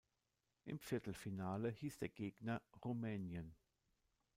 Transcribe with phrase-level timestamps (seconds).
[0.65, 3.53] Im Viertelfinale hieß der Gegner Rumänien.